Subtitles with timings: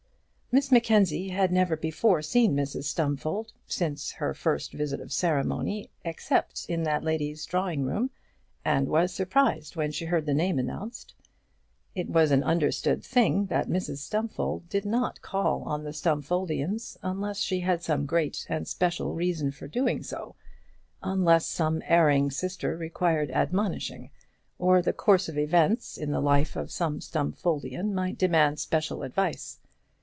[0.53, 6.65] Miss Mackenzie had never before seen Mrs Stumfold since her first visit of ceremony, except
[6.67, 8.09] in that lady's drawing room,
[8.65, 11.15] and was surprised when she heard the name announced.
[11.95, 17.39] It was an understood thing that Mrs Stumfold did not call on the Stumfoldians unless
[17.39, 20.35] she had some great and special reason for doing so,
[21.01, 24.09] unless some erring sister required admonishing,
[24.59, 29.59] or the course of events in the life of some Stumfoldian might demand special advice.